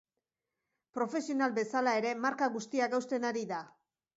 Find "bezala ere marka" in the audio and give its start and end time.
1.59-2.51